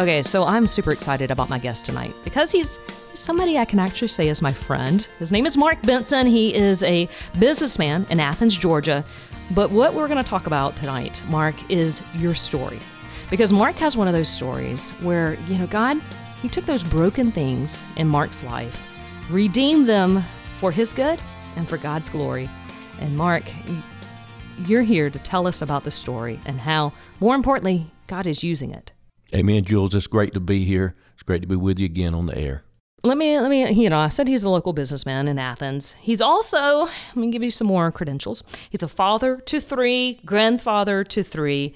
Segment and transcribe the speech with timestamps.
[0.00, 2.78] Okay, so I'm super excited about my guest tonight because he's
[3.12, 5.06] somebody I can actually say is my friend.
[5.18, 6.26] His name is Mark Benson.
[6.26, 7.06] He is a
[7.38, 9.04] businessman in Athens, Georgia.
[9.54, 12.78] But what we're going to talk about tonight, Mark, is your story.
[13.28, 16.00] Because Mark has one of those stories where, you know, God,
[16.40, 18.82] he took those broken things in Mark's life,
[19.28, 20.24] redeemed them
[20.60, 21.20] for his good
[21.56, 22.48] and for God's glory.
[23.00, 23.42] And Mark,
[24.64, 28.70] you're here to tell us about the story and how, more importantly, God is using
[28.70, 28.92] it.
[29.34, 29.94] Amen, Jules.
[29.94, 30.94] It's great to be here.
[31.14, 32.64] It's great to be with you again on the air.
[33.02, 35.96] Let me, let me, you know, I said he's a local businessman in Athens.
[36.00, 38.42] He's also, let me give you some more credentials.
[38.68, 41.74] He's a father to three, grandfather to three,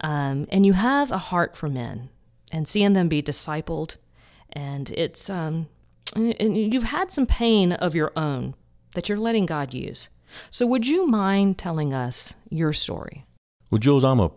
[0.00, 2.08] um, and you have a heart for men
[2.50, 3.96] and seeing them be discipled.
[4.52, 5.68] And it's, um,
[6.14, 8.54] and you've had some pain of your own
[8.94, 10.08] that you're letting God use.
[10.50, 13.24] So, would you mind telling us your story?
[13.70, 14.30] Well, Jules, I'm a,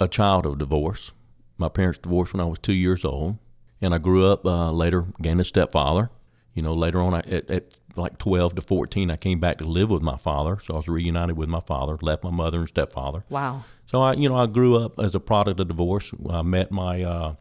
[0.00, 1.12] a child of divorce.
[1.58, 3.38] My parents divorced when I was two years old,
[3.80, 6.10] and I grew up uh, later, gained a stepfather.
[6.54, 9.64] You know, later on, I, at, at like 12 to 14, I came back to
[9.64, 10.58] live with my father.
[10.64, 13.24] So I was reunited with my father, left my mother and stepfather.
[13.28, 13.64] Wow.
[13.86, 16.12] So I, you know, I grew up as a product of divorce.
[16.28, 17.34] I met my uh,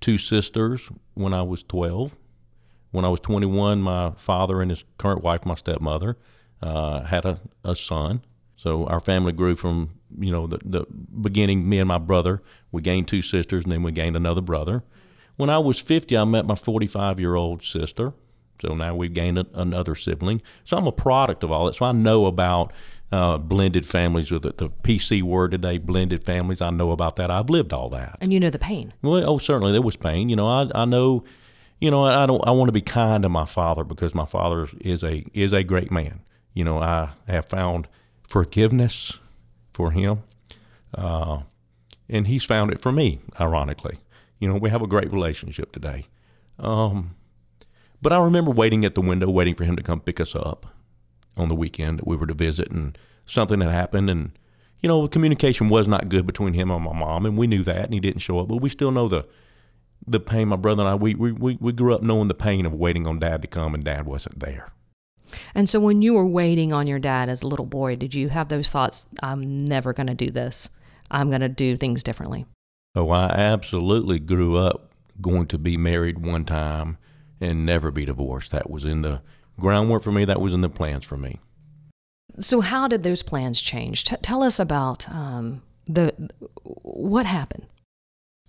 [0.00, 2.14] two sisters when I was 12.
[2.92, 6.16] When I was 21, my father and his current wife, my stepmother,
[6.62, 8.22] uh, had a, a son.
[8.56, 12.82] So our family grew from, you know, the, the beginning, me and my brother, we
[12.82, 14.82] gained two sisters and then we gained another brother.
[15.36, 18.12] When I was 50, I met my 45 year old sister.
[18.60, 20.42] So now we've gained a, another sibling.
[20.64, 21.76] So I'm a product of all that.
[21.76, 22.72] So I know about
[23.10, 26.60] uh, blended families with the, the, PC word today, blended families.
[26.60, 27.30] I know about that.
[27.30, 28.18] I've lived all that.
[28.20, 28.92] And you know the pain.
[29.02, 30.28] Well, oh, certainly there was pain.
[30.28, 31.24] You know, I, I know,
[31.80, 34.68] you know, I don't, I want to be kind to my father because my father
[34.80, 36.20] is a, is a great man.
[36.54, 37.88] You know, I have found
[38.22, 39.18] forgiveness
[39.72, 40.22] for him.
[40.94, 41.40] Uh,
[42.10, 43.98] and he's found it for me, ironically.
[44.38, 46.06] You know, we have a great relationship today.
[46.58, 47.16] Um,
[48.02, 50.66] but I remember waiting at the window, waiting for him to come pick us up
[51.36, 54.32] on the weekend that we were to visit, and something had happened, and
[54.80, 57.84] you know, communication was not good between him and my mom, and we knew that,
[57.84, 58.48] and he didn't show up.
[58.48, 59.26] But we still know the
[60.06, 60.48] the pain.
[60.48, 63.18] My brother and I, we we we grew up knowing the pain of waiting on
[63.18, 64.72] dad to come, and dad wasn't there.
[65.54, 68.30] And so, when you were waiting on your dad as a little boy, did you
[68.30, 69.06] have those thoughts?
[69.22, 70.70] I'm never going to do this.
[71.10, 72.46] I'm going to do things differently.
[72.94, 76.98] Oh, I absolutely grew up going to be married one time
[77.40, 78.50] and never be divorced.
[78.52, 79.22] That was in the
[79.58, 80.24] groundwork for me.
[80.24, 81.38] That was in the plans for me.
[82.40, 84.04] So, how did those plans change?
[84.04, 86.30] T- tell us about um, the
[86.62, 87.66] what happened.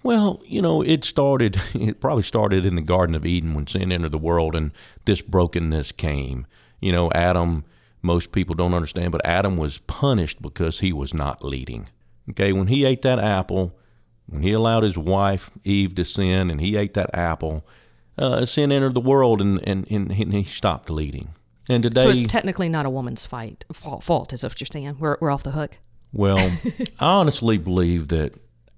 [0.03, 1.61] Well, you know, it started.
[1.73, 4.71] It probably started in the Garden of Eden when sin entered the world and
[5.05, 6.47] this brokenness came.
[6.79, 7.65] You know, Adam.
[8.03, 11.87] Most people don't understand, but Adam was punished because he was not leading.
[12.31, 13.77] Okay, when he ate that apple,
[14.27, 17.65] when he allowed his wife Eve to sin, and he ate that apple,
[18.17, 21.33] uh, sin entered the world and, and, and he stopped leading.
[21.69, 24.97] And today, so it's technically not a woman's fight fault, fault is what you're saying.
[24.99, 25.77] We're we're off the hook.
[26.11, 26.37] Well,
[26.99, 28.33] I honestly believe that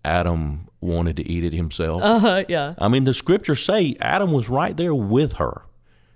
[0.06, 2.02] Adam wanted to eat it himself.
[2.02, 2.44] Uh huh.
[2.48, 2.76] Yeah.
[2.78, 5.64] I mean, the scriptures say Adam was right there with her.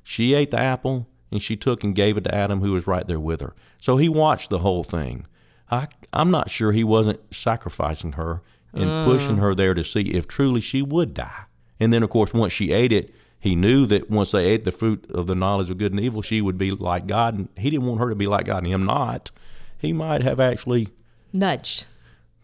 [0.03, 3.07] She ate the apple and she took and gave it to Adam, who was right
[3.07, 3.53] there with her.
[3.79, 5.25] So he watched the whole thing.
[5.69, 8.41] I I'm not sure he wasn't sacrificing her
[8.73, 9.05] and mm.
[9.05, 11.43] pushing her there to see if truly she would die.
[11.79, 14.71] And then, of course, once she ate it, he knew that once they ate the
[14.71, 17.37] fruit of the knowledge of good and evil, she would be like God.
[17.37, 19.31] And he didn't want her to be like God and him not.
[19.77, 20.89] He might have actually
[21.31, 21.85] nudged.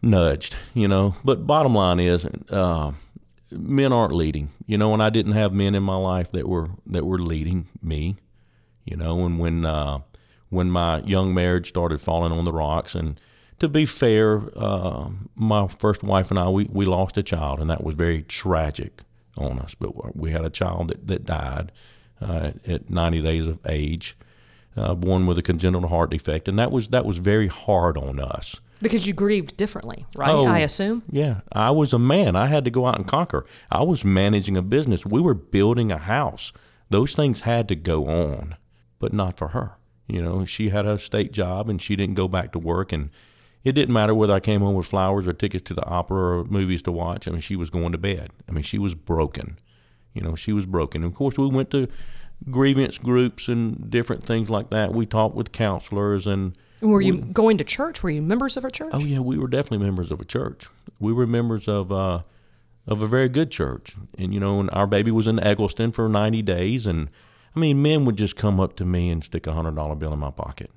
[0.01, 1.15] Nudged, you know.
[1.23, 2.91] But bottom line is, uh,
[3.51, 4.93] men aren't leading, you know.
[4.93, 8.17] And I didn't have men in my life that were that were leading me,
[8.85, 9.25] you know.
[9.25, 9.99] And when uh,
[10.53, 13.19] when my young marriage started falling on the rocks, and
[13.59, 17.69] to be fair, uh, my first wife and I we we lost a child, and
[17.69, 19.01] that was very tragic
[19.37, 19.75] on us.
[19.79, 21.71] But we had a child that, that died
[22.21, 24.15] uh, at 90 days of age,
[24.77, 28.19] uh, born with a congenital heart defect, and that was that was very hard on
[28.19, 28.59] us.
[28.81, 30.29] Because you grieved differently, right?
[30.29, 31.03] Oh, I assume.
[31.09, 32.35] Yeah, I was a man.
[32.35, 33.45] I had to go out and conquer.
[33.71, 35.05] I was managing a business.
[35.05, 36.51] We were building a house.
[36.89, 38.57] Those things had to go on,
[38.99, 39.77] but not for her.
[40.07, 43.09] You know, she had a state job and she didn't go back to work and
[43.63, 46.43] it didn't matter whether I came home with flowers or tickets to the opera or
[46.45, 47.27] movies to watch.
[47.27, 48.31] I mean, she was going to bed.
[48.49, 49.57] I mean, she was broken.
[50.13, 51.03] You know, she was broken.
[51.03, 51.87] And of course, we went to
[52.49, 54.93] grievance groups and different things like that.
[54.93, 56.57] We talked with counselors and.
[56.81, 58.03] Were you we, going to church?
[58.03, 58.91] Were you members of a church?
[58.91, 60.67] Oh yeah, we were definitely members of a church.
[60.99, 62.23] We were members of uh,
[62.85, 66.09] of a very good church, and you know, and our baby was in Egleston for
[66.09, 67.09] ninety days, and
[67.55, 70.13] I mean, men would just come up to me and stick a hundred dollar bill
[70.13, 70.71] in my pocket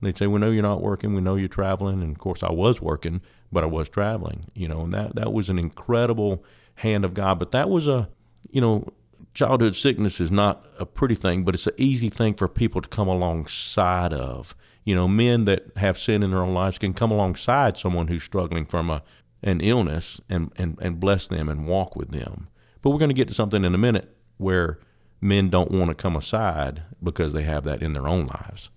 [0.00, 1.14] They'd say, "We know you're not working.
[1.14, 3.20] We know you're traveling." And of course, I was working,
[3.50, 4.44] but I was traveling.
[4.54, 6.44] You know, and that that was an incredible
[6.76, 7.38] hand of God.
[7.38, 8.08] But that was a,
[8.50, 8.88] you know,
[9.34, 12.88] childhood sickness is not a pretty thing, but it's an easy thing for people to
[12.88, 14.54] come alongside of.
[14.84, 18.22] You know, men that have sin in their own lives can come alongside someone who's
[18.22, 19.02] struggling from a
[19.40, 22.48] an illness and, and, and bless them and walk with them.
[22.82, 24.80] But we're going to get to something in a minute where
[25.20, 28.70] men don't want to come aside because they have that in their own lives.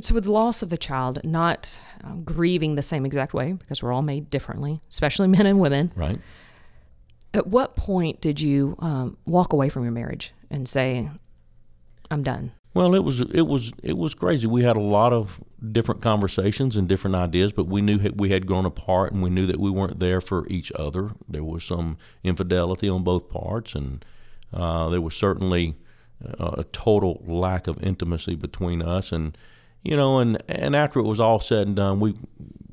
[0.00, 3.92] So, with loss of a child, not um, grieving the same exact way because we're
[3.92, 5.92] all made differently, especially men and women.
[5.94, 6.20] Right.
[7.32, 11.08] At what point did you um, walk away from your marriage and say,
[12.10, 12.52] "I'm done"?
[12.76, 14.46] Well, it was it was it was crazy.
[14.46, 15.40] We had a lot of
[15.72, 19.46] different conversations and different ideas, but we knew we had grown apart, and we knew
[19.46, 21.12] that we weren't there for each other.
[21.26, 24.04] There was some infidelity on both parts, and
[24.56, 25.76] uh, there was certainly
[26.24, 29.12] uh, a total lack of intimacy between us.
[29.12, 29.36] And
[29.82, 32.14] you know, and and after it was all said and done, we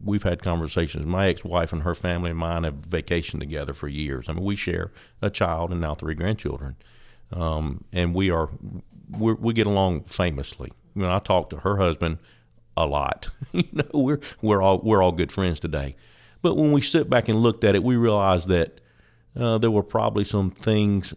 [0.04, 1.06] we've had conversations.
[1.06, 4.30] My ex-wife and her family and mine have vacationed together for years.
[4.30, 4.92] I mean, we share
[5.22, 6.78] a child and now three grandchildren,
[7.32, 8.50] um, and we are
[9.12, 10.72] we we get along famously.
[10.96, 12.20] I mean, I talk to her husband
[12.78, 13.30] a lot.
[13.52, 15.96] you know, we're we're all we're all good friends today.
[16.42, 18.82] But when we sit back and looked at it, we realized that
[19.38, 21.14] uh, there were probably some things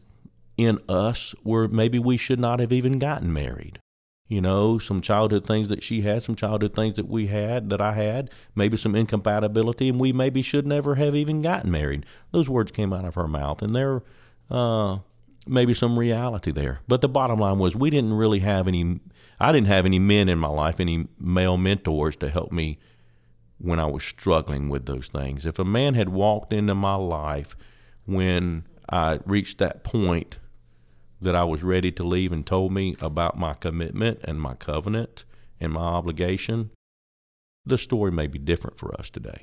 [0.56, 3.80] in us where maybe we should not have even gotten married.
[4.28, 7.80] You know, some childhood things that she had, some childhood things that we had, that
[7.80, 12.04] I had, maybe some incompatibility, and we maybe should never have even gotten married.
[12.32, 14.02] Those words came out of her mouth, and they're
[14.50, 14.98] uh,
[15.46, 16.80] maybe some reality there.
[16.88, 18.98] But the bottom line was we didn't really have any,
[19.38, 22.80] I didn't have any men in my life, any male mentors to help me
[23.58, 25.46] when I was struggling with those things.
[25.46, 27.54] If a man had walked into my life
[28.06, 30.38] when I reached that point
[31.20, 35.24] that I was ready to leave and told me about my commitment and my covenant
[35.60, 36.70] and my obligation,
[37.64, 39.42] the story may be different for us today.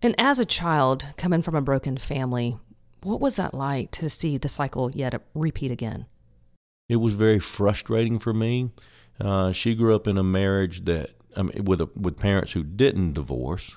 [0.00, 2.56] And as a child coming from a broken family,
[3.02, 6.06] what was that like to see the cycle yet repeat again?
[6.88, 8.70] It was very frustrating for me.
[9.20, 12.62] Uh, she grew up in a marriage that I mean, with a, with parents who
[12.62, 13.76] didn't divorce,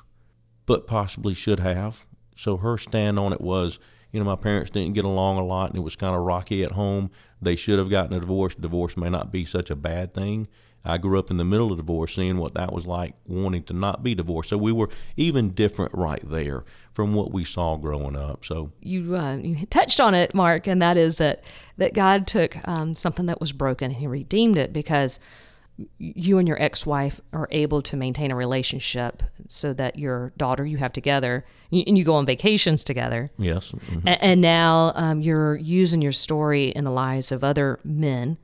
[0.65, 2.05] but possibly should have.
[2.35, 3.79] So her stand on it was,
[4.11, 6.63] you know, my parents didn't get along a lot, and it was kind of rocky
[6.63, 7.11] at home.
[7.41, 8.55] They should have gotten a divorce.
[8.55, 10.47] Divorce may not be such a bad thing.
[10.83, 13.73] I grew up in the middle of divorce, seeing what that was like, wanting to
[13.73, 14.49] not be divorced.
[14.49, 16.63] So we were even different right there
[16.93, 18.43] from what we saw growing up.
[18.45, 21.43] So you uh, you touched on it, Mark, and that is that
[21.77, 25.19] that God took um, something that was broken and He redeemed it because
[25.97, 30.77] you and your ex-wife are able to maintain a relationship so that your daughter you
[30.77, 33.31] have together and you go on vacations together.
[33.37, 34.07] Yes mm-hmm.
[34.07, 38.37] and, now um, you're using your story in the lives of other men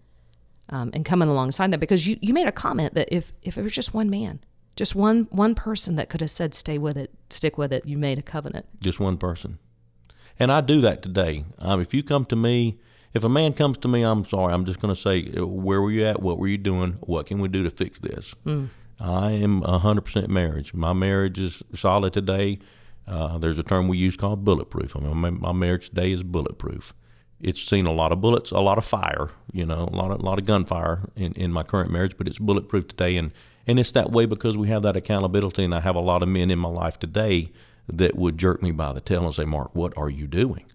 [0.69, 3.62] um, and coming alongside them because you, you made a comment that if if it
[3.63, 4.39] was just one man
[4.75, 7.98] just one one person that could have said stay with it stick with it you
[7.98, 8.66] made a covenant.
[8.80, 9.60] Just one person.
[10.39, 11.45] And i do that today.
[11.57, 12.80] Um, if you come to me
[13.13, 15.31] if a man comes to me i'm sorry i'm just going to say
[15.68, 16.21] where were you at?
[16.21, 16.98] What were you doing?
[17.01, 18.33] What can we do to fix this?
[18.45, 18.69] Mm.
[19.00, 20.74] i am 100% marriage.
[20.74, 22.59] My marriage is solid today.
[23.07, 24.95] Uh, there's a term we use called bulletproof.
[24.95, 26.94] I mean, my, my marriage today is bulletproof.
[27.39, 30.19] It's seen a lot of bullets, a lot of fire, you know, a lot of
[30.19, 33.15] a lot of gunfire in, in my current marriage, but it's bulletproof today.
[33.15, 33.31] And
[33.68, 36.30] and it's that way because we have that accountability and I have a lot of
[36.30, 37.51] men in my life today
[37.88, 40.65] that would jerk me by the tail and say, Mark, what are you doing?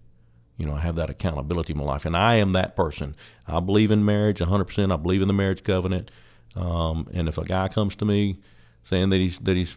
[0.62, 3.16] You know, I have that accountability in my life, and I am that person.
[3.48, 4.92] I believe in marriage 100%.
[4.92, 6.08] I believe in the marriage covenant.
[6.54, 8.38] Um, and if a guy comes to me
[8.84, 9.74] saying that he's that he's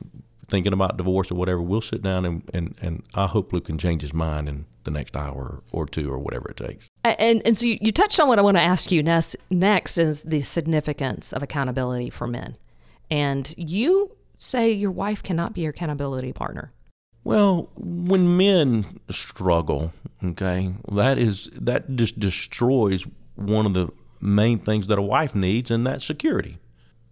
[0.47, 3.79] thinking about divorce or whatever, we'll sit down and, and, and I hope Luke can
[3.79, 6.87] change his mind in the next hour or two or whatever it takes.
[7.03, 9.97] And, and so you, you touched on what I want to ask you next, next
[9.97, 12.57] is the significance of accountability for men.
[13.09, 16.71] And you say your wife cannot be your accountability partner.
[17.25, 19.91] Well, when men struggle,
[20.23, 23.03] okay, that is that just destroys
[23.33, 23.89] one of the
[24.21, 26.59] main things that a wife needs, and that's security.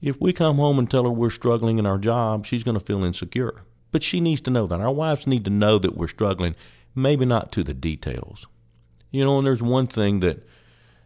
[0.04, 2.86] If we come home and tell her we're struggling in our job, she's going to
[2.86, 3.64] feel insecure.
[3.92, 4.80] But she needs to know that.
[4.80, 6.54] Our wives need to know that we're struggling,
[6.94, 8.46] maybe not to the details.
[9.10, 10.48] You know, and there's one thing that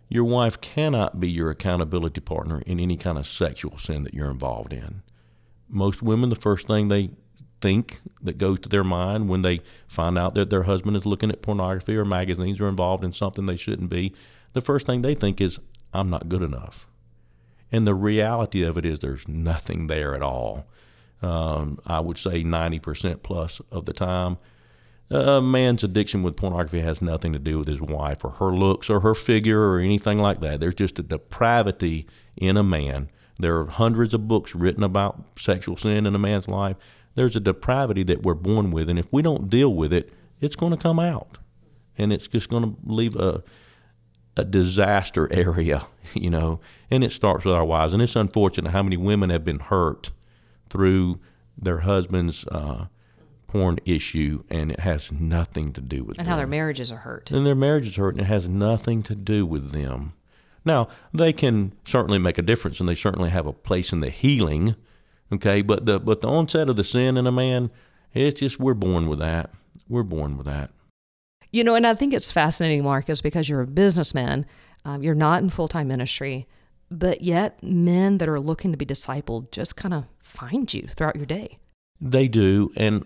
[0.09, 4.31] your wife cannot be your accountability partner in any kind of sexual sin that you're
[4.31, 5.01] involved in.
[5.69, 7.11] Most women, the first thing they
[7.61, 11.31] think that goes to their mind when they find out that their husband is looking
[11.31, 14.13] at pornography or magazines or involved in something they shouldn't be,
[14.53, 15.59] the first thing they think is,
[15.93, 16.87] I'm not good enough.
[17.71, 20.67] And the reality of it is there's nothing there at all.
[21.21, 24.37] Um, I would say 90% plus of the time.
[25.09, 28.89] A man's addiction with pornography has nothing to do with his wife or her looks
[28.89, 30.59] or her figure or anything like that.
[30.59, 33.09] There's just a depravity in a man.
[33.39, 36.75] There are hundreds of books written about sexual sin in a man's life.
[37.17, 40.55] There's a depravity that we're born with, and if we don't deal with it, it's
[40.55, 41.39] going to come out.
[41.97, 43.43] and it's just going to leave a
[44.37, 46.59] a disaster area, you know.
[46.91, 50.11] And it starts with our wives, and it's unfortunate how many women have been hurt
[50.69, 51.19] through
[51.57, 52.85] their husband's uh,
[53.47, 56.31] porn issue, and it has nothing to do with and them.
[56.31, 57.31] how their marriages are hurt.
[57.31, 60.13] and their marriages hurt, and it has nothing to do with them.
[60.63, 64.11] Now they can certainly make a difference, and they certainly have a place in the
[64.11, 64.75] healing.
[65.31, 67.69] Okay, but the but the onset of the sin in a man,
[68.13, 69.51] it's just we're born with that.
[69.89, 70.71] We're born with that.
[71.51, 74.45] You know, and I think it's fascinating, Marcus, because you're a businessman.
[74.85, 76.47] Um, you're not in full time ministry,
[76.89, 81.15] but yet men that are looking to be discipled just kind of find you throughout
[81.15, 81.57] your day.
[81.99, 83.05] They do, and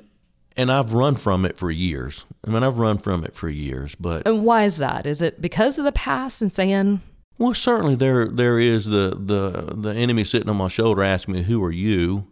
[0.57, 2.25] and I've run from it for years.
[2.45, 5.05] I mean, I've run from it for years, but And why is that?
[5.05, 7.01] Is it because of the past and saying,
[7.41, 11.43] well, certainly there there is the the the enemy sitting on my shoulder asking me,
[11.43, 12.27] "Who are you?"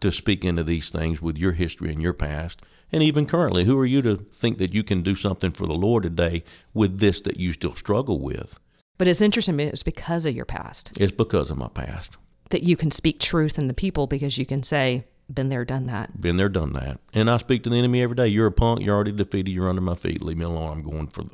[0.00, 3.78] To speak into these things with your history and your past, and even currently, who
[3.78, 7.20] are you to think that you can do something for the Lord today with this
[7.20, 8.58] that you still struggle with?
[8.98, 12.16] but it's interesting, it's because of your past It's because of my past.
[12.50, 15.86] that you can speak truth in the people because you can say, been there, done
[15.86, 16.20] that.
[16.20, 17.00] Been there, done that.
[17.12, 18.28] And I speak to the enemy every day.
[18.28, 18.80] You're a punk.
[18.80, 19.50] You're already defeated.
[19.50, 20.22] You're under my feet.
[20.22, 20.70] Leave me alone.
[20.70, 21.30] I'm going for the,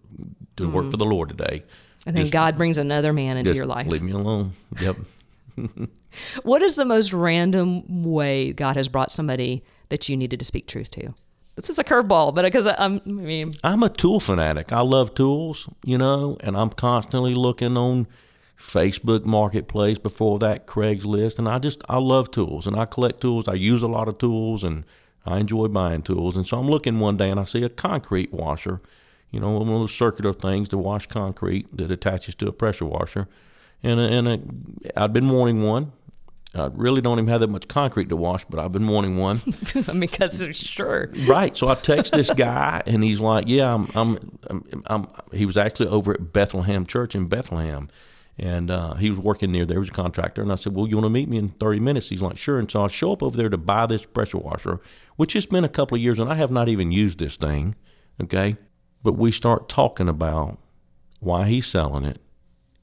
[0.57, 0.91] to work mm-hmm.
[0.91, 1.63] for the Lord today.
[2.07, 3.87] And then Just- God brings another man into your life.
[3.87, 4.53] Leave me alone.
[4.81, 4.97] Yep.
[6.43, 10.67] What is the most random way God has brought somebody that you needed to speak
[10.67, 11.15] truth to?
[11.57, 14.73] This is a curveball, but because I'm, I mean, I'm a tool fanatic.
[14.73, 18.07] I love tools, you know, and I'm constantly looking on
[18.59, 23.49] Facebook Marketplace before that Craigslist, and I just I love tools and I collect tools.
[23.49, 24.85] I use a lot of tools and
[25.27, 26.37] I enjoy buying tools.
[26.37, 28.81] And so I'm looking one day and I see a concrete washer,
[29.33, 32.85] you know, one of those circular things to wash concrete that attaches to a pressure
[32.85, 33.29] washer,
[33.83, 35.93] and a, and a, I'd been wanting one.
[36.55, 39.41] I really don't even have that much concrete to wash, but I've been wanting one.
[39.99, 41.11] because sure.
[41.25, 41.57] Right.
[41.57, 45.57] So I text this guy, and he's like, "Yeah, I'm, I'm, I'm, I'm." He was
[45.57, 47.89] actually over at Bethlehem Church in Bethlehem,
[48.39, 49.77] and uh, he was working near there.
[49.77, 51.81] He was a contractor, and I said, "Well, you want to meet me in 30
[51.81, 54.37] minutes?" He's like, "Sure." And so I show up over there to buy this pressure
[54.37, 54.79] washer,
[55.17, 57.77] which has been a couple of years, and I have not even used this thing.
[58.23, 58.59] Okay,
[59.03, 60.59] but we start talking about
[61.21, 62.21] why he's selling it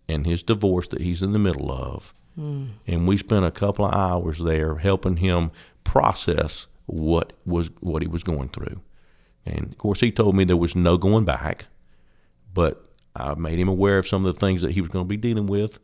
[0.08, 2.14] and his divorce that he's in the middle of.
[2.36, 2.68] Hmm.
[2.88, 5.52] And we spent a couple of hours there helping him
[5.84, 8.82] process what was what he was going through.
[9.46, 11.68] And of course, he told me there was no going back,
[12.54, 12.84] but
[13.16, 15.18] I made him aware of some of the things that he was going to be
[15.18, 15.80] dealing with,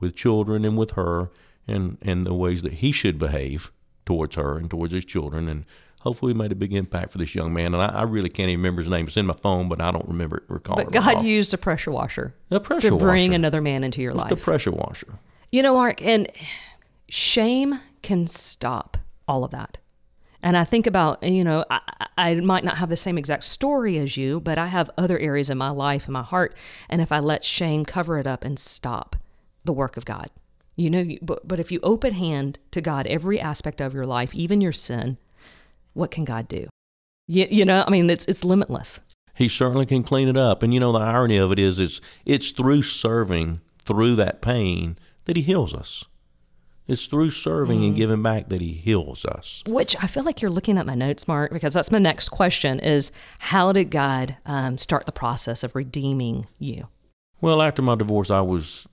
[0.00, 1.30] with children and with her,
[1.66, 3.72] and and the ways that he should behave
[4.04, 5.48] towards her and towards his children.
[5.48, 5.64] And
[6.02, 7.74] hopefully, we made a big impact for this young man.
[7.74, 9.06] And I, I really can't even remember his name.
[9.06, 10.42] It's in my phone, but I don't remember it.
[10.48, 11.24] Recall But it God off.
[11.24, 14.28] used a pressure washer the pressure to bring another man into your It's life.
[14.30, 15.18] the pressure washer.
[15.50, 16.30] You know, Mark, and
[17.08, 18.96] shame can stop
[19.28, 19.78] all of that.
[20.42, 21.80] And I think about, you know, I,
[22.18, 25.50] I might not have the same exact story as you, but I have other areas
[25.50, 26.56] in my life and my heart.
[26.88, 29.14] And if I let shame cover it up and stop
[29.64, 30.30] the work of God,
[30.74, 34.34] you know, but, but if you open hand to God every aspect of your life,
[34.34, 35.16] even your sin,
[35.94, 36.68] what can God do?
[37.26, 39.00] You, you know, I mean, it's, it's limitless.
[39.34, 40.62] He certainly can clean it up.
[40.62, 44.98] And you know the irony of it is it's it's through serving through that pain
[45.24, 46.04] that he heals us.
[46.88, 49.62] It's through serving and giving back that he heals us.
[49.66, 52.80] Which I feel like you're looking at my notes, Mark, because that's my next question:
[52.80, 56.88] is how did God um, start the process of redeeming you?
[57.40, 58.86] Well, after my divorce, I was,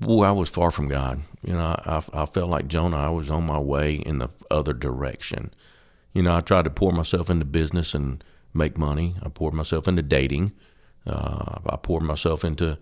[0.00, 1.20] boy, I was far from God.
[1.42, 2.98] You know, I, I felt like Jonah.
[2.98, 5.52] I was on my way in the other direction.
[6.16, 9.16] You know, I tried to pour myself into business and make money.
[9.22, 10.52] I poured myself into dating.
[11.06, 12.78] Uh, I poured myself into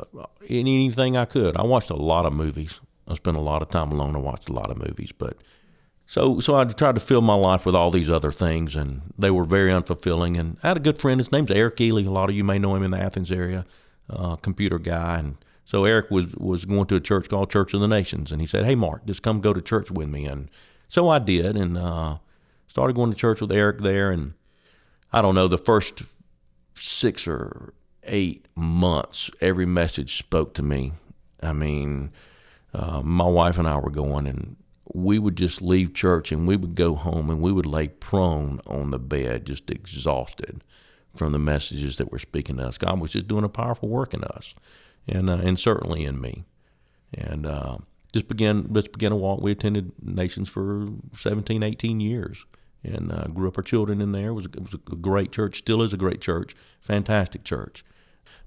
[0.00, 1.58] uh, anything I could.
[1.58, 2.80] I watched a lot of movies.
[3.06, 4.16] I spent a lot of time alone.
[4.16, 5.36] I watched a lot of movies, but
[6.06, 9.30] so so I tried to fill my life with all these other things, and they
[9.30, 10.40] were very unfulfilling.
[10.40, 11.20] And I had a good friend.
[11.20, 12.04] His name's Eric Ely.
[12.04, 13.66] A lot of you may know him in the Athens area,
[14.08, 15.18] uh, computer guy.
[15.18, 18.40] And so Eric was was going to a church called Church of the Nations, and
[18.40, 20.50] he said, "Hey, Mark, just come go to church with me." And
[20.88, 22.16] so I did, and uh,
[22.74, 24.10] started going to church with Eric there.
[24.10, 24.34] And
[25.12, 26.02] I don't know the first
[26.74, 30.92] six or eight months, every message spoke to me.
[31.40, 32.10] I mean,
[32.74, 34.56] uh, my wife and I were going, and
[34.92, 38.60] we would just leave church and we would go home and we would lay prone
[38.66, 40.64] on the bed, just exhausted
[41.14, 42.76] from the messages that were speaking to us.
[42.76, 44.52] God was just doing a powerful work in us,
[45.06, 46.42] and uh, and certainly in me,
[47.16, 47.78] and uh,
[48.12, 49.40] just began just began to walk.
[49.40, 52.44] We attended Nations for 17, 18 years,
[52.84, 54.28] and uh, grew up our children in there.
[54.28, 57.84] It was it was a great church, still is a great church, fantastic church.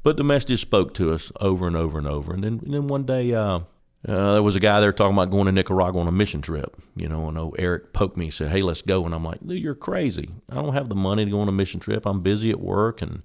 [0.03, 2.33] But the message spoke to us over and over and over.
[2.33, 3.59] And then, and then one day, uh,
[4.07, 6.77] Uh, there was a guy there talking about going to Nicaragua on a mission trip,
[6.95, 9.03] you know, and old Eric poked me and said, Hey, let's go.
[9.05, 10.29] And I'm like, Dude, you're crazy.
[10.49, 12.05] I don't have the money to go on a mission trip.
[12.05, 13.23] I'm busy at work and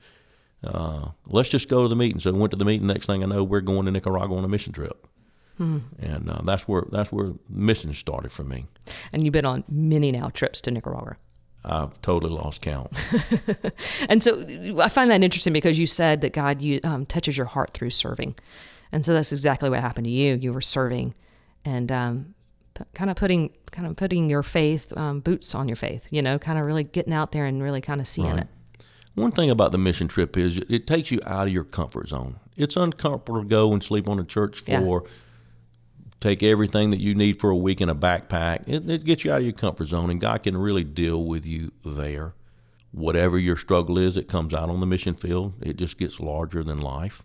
[0.64, 2.20] uh, let's just go to the meeting.
[2.20, 2.86] So I went to the meeting.
[2.86, 5.06] Next thing I know, we're going to Nicaragua on a mission trip.
[5.62, 5.78] Hmm.
[6.00, 8.66] And uh, that's where that's where mission started for me.
[9.12, 11.16] And you've been on many now trips to Nicaragua.
[11.64, 12.92] I've totally lost count.
[14.08, 14.44] and so
[14.80, 17.90] I find that interesting because you said that God you, um, touches your heart through
[17.90, 18.34] serving.
[18.90, 20.34] And so that's exactly what happened to you.
[20.34, 21.14] You were serving
[21.64, 22.34] and um,
[22.74, 26.20] p- kind of putting kind of putting your faith um, boots on your faith, you
[26.20, 28.40] know, kind of really getting out there and really kind of seeing right.
[28.40, 28.48] it.
[29.14, 32.40] One thing about the mission trip is it takes you out of your comfort zone.
[32.56, 35.04] It's uncomfortable to go and sleep on a church floor.
[35.04, 35.10] Yeah
[36.22, 38.62] take everything that you need for a week in a backpack.
[38.66, 41.44] It, it gets you out of your comfort zone, and God can really deal with
[41.44, 42.34] you there.
[42.92, 45.54] Whatever your struggle is, it comes out on the mission field.
[45.60, 47.22] It just gets larger than life.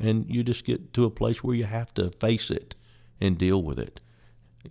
[0.00, 2.74] And you just get to a place where you have to face it
[3.20, 4.00] and deal with it.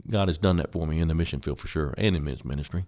[0.10, 2.46] God has done that for me in the mission field for sure, and in men's
[2.46, 2.86] ministry.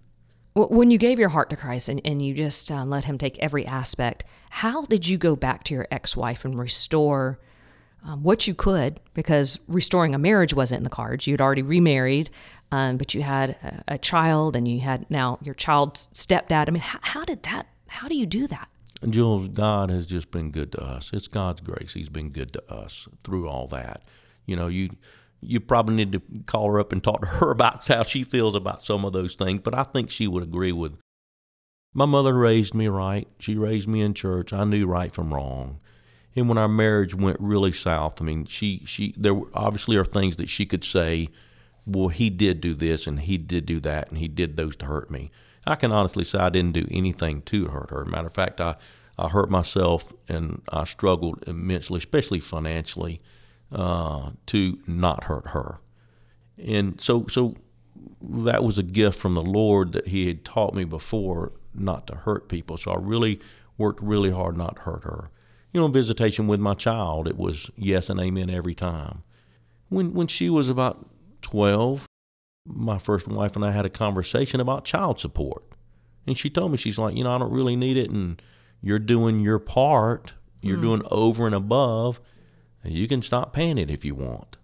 [0.56, 3.38] When you gave your heart to Christ and, and you just uh, let Him take
[3.40, 7.40] every aspect, how did you go back to your ex wife and restore
[8.04, 11.28] um, what you could, because restoring a marriage wasn't in the cards.
[11.28, 12.30] You'd already remarried,
[12.72, 16.68] um, but you had a, a, child, and you had now your child's stepdad.
[16.68, 17.68] I mean, how, how did that?
[17.88, 18.70] How do you do that?
[19.10, 21.12] Jules, God has just been good to us.
[21.14, 21.94] It's God's grace.
[21.94, 24.04] He's been good to us through all that.
[24.46, 24.92] You know, you
[25.42, 28.56] you probably need to call her up and talk to her about how she feels
[28.56, 29.62] about some of those things.
[29.64, 30.94] But I think she would agree with.
[31.94, 33.28] My mother raised me right.
[33.40, 34.54] She raised me in church.
[34.54, 35.80] I knew right from wrong
[36.40, 40.38] and when our marriage went really south, I mean, she she there obviously are things
[40.38, 41.30] that she could say,
[41.86, 44.86] well, he did do this and he did do that and he did those to
[44.86, 45.32] hurt me.
[45.68, 48.06] I can honestly say I didn't do anything to hurt her.
[48.06, 48.76] Matter of fact, I
[49.18, 53.22] I hurt myself and I struggled immensely, especially financially,
[53.72, 55.80] uh, to not hurt her.
[56.58, 57.56] And so so
[58.22, 62.16] that was a gift from the Lord that He had taught me before not to
[62.16, 62.78] hurt people.
[62.78, 63.40] So I really
[63.78, 65.30] worked really hard not to hurt her
[65.72, 69.24] you know, visitation with my child, it was yes and amen every time.
[69.90, 71.08] When when she was about
[71.42, 72.06] 12,
[72.66, 75.64] my first wife and I had a conversation about child support.
[76.28, 78.42] And she told me she's like, you know, I don't really need it and
[78.82, 80.34] you're doing your part.
[80.62, 80.82] You're mm.
[80.82, 82.20] doing over and above.
[82.84, 84.58] You can stop paying it if you want.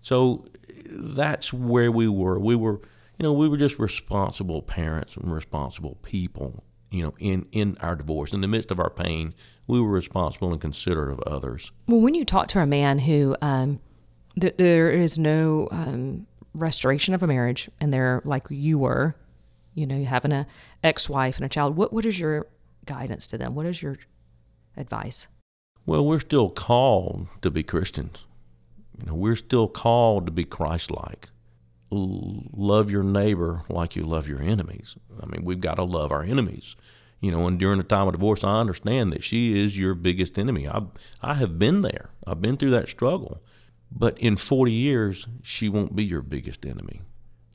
[0.00, 0.46] So
[0.88, 2.38] that's where we were.
[2.38, 2.80] We were,
[3.18, 7.96] you know, we were just responsible parents and responsible people, you know, in, in our
[7.96, 8.32] divorce.
[8.32, 9.34] In the midst of our pain,
[9.66, 11.72] we were responsible and considerate of others.
[11.88, 13.80] Well, when you talk to a man who um,
[14.40, 19.16] th- there is no um, restoration of a marriage, and they're like you were,
[19.74, 20.46] you know, you having a
[20.84, 21.76] ex-wife and a child.
[21.76, 22.46] What what is your
[22.84, 23.54] guidance to them?
[23.54, 23.98] What is your
[24.76, 25.26] advice?
[25.84, 28.24] Well, we're still called to be Christians.
[28.98, 31.28] You know, we're still called to be Christ-like.
[31.90, 34.96] Love your neighbor like you love your enemies.
[35.22, 36.74] I mean, we've got to love our enemies
[37.20, 40.38] you know, and during the time of divorce, I understand that she is your biggest
[40.38, 40.68] enemy.
[40.68, 40.82] I
[41.22, 42.10] I have been there.
[42.26, 43.40] I've been through that struggle.
[43.90, 47.02] But in 40 years, she won't be your biggest enemy.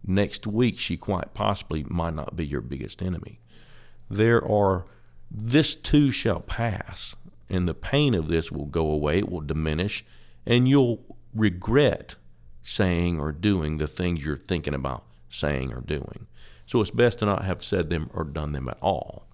[0.04, 3.40] Next week, she quite possibly might not be your biggest enemy.
[4.10, 4.86] There are,
[5.30, 7.16] this too shall pass,
[7.50, 10.04] and the pain of this will go away, it will diminish,
[10.46, 12.16] and you'll regret
[12.64, 16.28] saying or doing the things you're thinking about saying or doing.
[16.66, 19.28] So it's best to not have said them or done them at all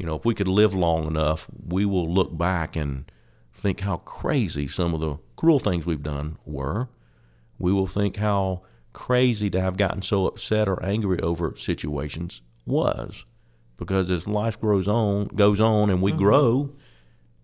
[0.00, 3.12] you know, if we could live long enough, we will look back and
[3.52, 6.88] think how crazy some of the cruel things we've done were.
[7.58, 8.62] We will think how
[8.94, 13.26] crazy to have gotten so upset or angry over situations was.
[13.76, 16.22] Because as life grows on, goes on, and we mm-hmm.
[16.22, 16.70] grow,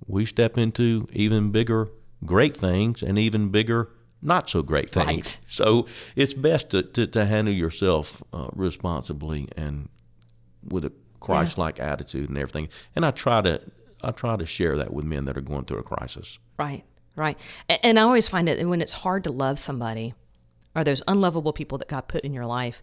[0.07, 1.91] we step into even bigger
[2.25, 3.91] great things and even bigger
[4.23, 5.07] not so great things.
[5.07, 5.41] Right.
[5.47, 9.91] So it's best to, to, to handle yourself uh, responsibly and
[10.67, 10.93] with a
[11.27, 11.93] Christ-like yeah.
[11.93, 12.69] attitude and everything.
[12.95, 13.61] And I try to
[14.03, 16.39] I try to share that with men that are going through a crisis.
[16.59, 16.85] Right,
[17.17, 17.39] right.
[17.69, 20.15] And, I always find it when it's hard to love somebody,
[20.75, 22.83] or those unlovable people that God put in your life.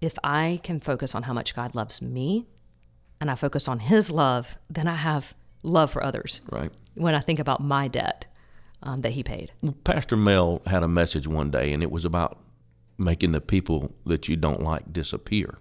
[0.00, 2.46] If I can focus on how much God loves me,
[3.20, 6.40] and I focus on His love, then I have love for others.
[6.50, 6.70] Right.
[6.94, 8.26] When I think about my debt
[8.82, 9.52] um, that He paid.
[9.84, 12.38] Pastor Mel had a message one day, and it was about
[12.98, 15.58] making the people that you don't like disappear.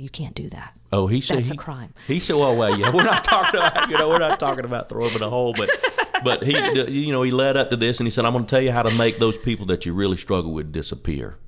[0.00, 0.74] You can't do that.
[0.92, 1.92] Oh, he said that's he, a crime.
[2.06, 4.88] He said, "Well, well, yeah, we're not talking about you know we're not talking about
[4.88, 5.70] throwing in a hole, but
[6.22, 6.52] but he
[6.88, 8.72] you know he led up to this and he said, I'm going to tell you
[8.72, 11.38] how to make those people that you really struggle with disappear,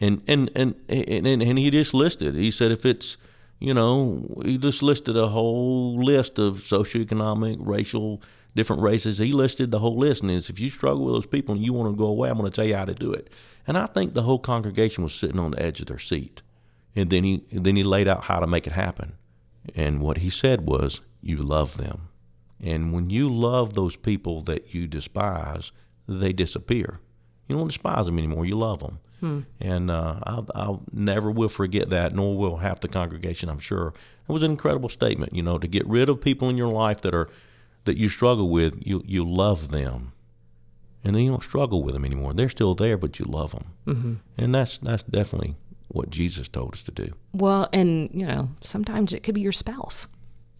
[0.00, 2.34] and and and and, and he just listed.
[2.34, 3.16] He said if it's
[3.58, 8.22] you know he just listed a whole list of socioeconomic, racial
[8.56, 9.18] different races.
[9.18, 11.72] He listed the whole list, and is if you struggle with those people and you
[11.72, 13.30] want to go away, I'm going to tell you how to do it.
[13.68, 16.42] And I think the whole congregation was sitting on the edge of their seat.
[16.96, 19.12] And then he then he laid out how to make it happen.
[19.74, 22.08] And what he said was, "You love them."
[22.62, 25.72] And when you love those people that you despise,
[26.08, 27.00] they disappear.
[27.48, 28.46] You don't despise them anymore.
[28.46, 28.98] You love them.
[29.20, 29.40] Hmm.
[29.60, 33.94] And uh, I'll, I'll, never will forget that, nor will half the congregation, I'm sure.
[34.28, 37.00] It was an incredible statement, you know, to get rid of people in your life
[37.02, 37.28] that are
[37.84, 38.76] that you struggle with.
[38.84, 40.12] You you love them,
[41.02, 42.34] and then you don't struggle with them anymore.
[42.34, 44.14] They're still there, but you love them, mm-hmm.
[44.36, 45.54] and that's that's definitely
[45.88, 47.12] what Jesus told us to do.
[47.32, 50.06] Well, and you know, sometimes it could be your spouse.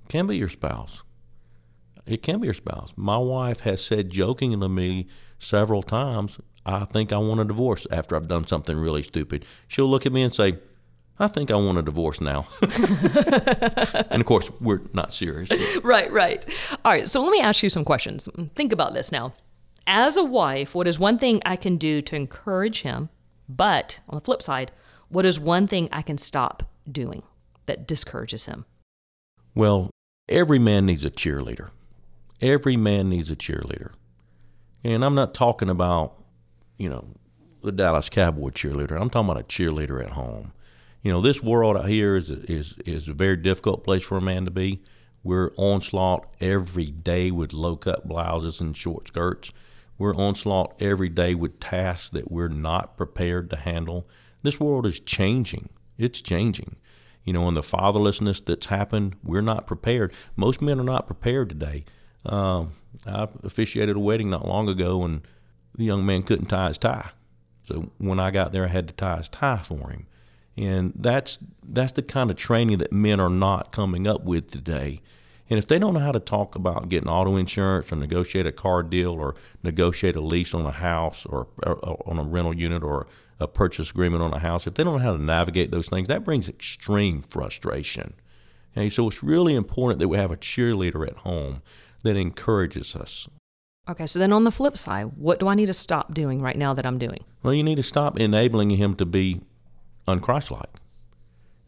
[0.09, 1.03] Can be your spouse.
[2.07, 2.93] It can be your spouse.
[2.97, 5.09] My wife has said jokingly to me
[5.39, 9.45] several times, I think I want a divorce after I've done something really stupid.
[9.69, 10.59] She'll look at me and say,
[11.19, 12.47] I think I want a divorce now.
[12.61, 15.51] and of course, we're not serious.
[15.83, 16.45] right, right.
[16.85, 18.29] All right, so let me ask you some questions.
[18.55, 19.33] Think about this now.
[19.87, 23.09] As a wife, what is one thing I can do to encourage him?
[23.49, 24.73] But on the flip side,
[25.09, 27.23] what is one thing I can stop doing
[27.67, 28.65] that discourages him?
[29.55, 29.91] Well,
[30.29, 31.71] every man needs a cheerleader.
[32.41, 33.93] Every man needs a cheerleader.
[34.85, 36.23] And I'm not talking about,
[36.79, 37.09] you know,
[37.63, 39.01] the Dallas Cowboy cheerleader.
[39.01, 40.53] I'm talking about a cheerleader at home.
[41.03, 44.23] You know, this world out here is is is a very difficult place for a
[44.23, 44.83] man to be.
[45.23, 49.51] We're onslaught every day with low cut blouses and short skirts.
[49.99, 54.09] We're onslaught every day with tasks that we're not prepared to handle.
[54.47, 55.71] This world is changing.
[55.99, 56.77] It's changing.
[57.25, 60.13] You know, and the fatherlessness that's happened, we're not prepared.
[60.37, 61.85] Most men are not prepared today.
[62.25, 65.23] Um, I officiated a wedding not long ago, and
[65.75, 67.11] the young man couldn't tie his tie.
[67.67, 70.07] So when I got there, I had to tie his tie for him,
[70.57, 75.01] and that's that's the kind of training that men are not coming up with today.
[75.51, 78.53] And if they don't know how to talk about getting auto insurance or negotiate a
[78.53, 82.55] car deal or negotiate a lease on a house or, or, or on a rental
[82.55, 85.71] unit or a purchase agreement on a house, if they don't know how to navigate
[85.71, 88.15] those things, that brings extreme frustration.
[88.77, 91.63] Okay, so it's really important that we have a cheerleader at home
[92.03, 93.29] that encourages us.
[93.89, 96.57] Okay, so then on the flip side, what do I need to stop doing right
[96.57, 97.25] now that I'm doing?
[97.43, 99.43] Well, you need to stop enabling him to be
[100.09, 100.75] unchristlike.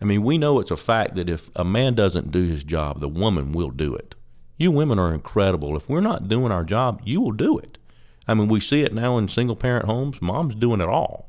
[0.01, 3.01] I mean, we know it's a fact that if a man doesn't do his job,
[3.01, 4.15] the woman will do it.
[4.57, 5.77] You women are incredible.
[5.77, 7.79] If we're not doing our job, you will do it.
[8.27, 10.21] I mean, we see it now in single parent homes.
[10.21, 11.28] Mom's doing it all.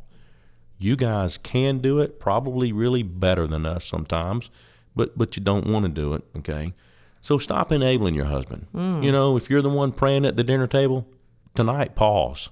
[0.79, 4.49] You guys can do it, probably really better than us sometimes,
[4.95, 6.73] but but you don't want to do it, okay?
[7.21, 8.67] So stop enabling your husband.
[8.73, 9.03] Mm.
[9.03, 11.05] You know, if you're the one praying at the dinner table,
[11.53, 12.49] tonight pause.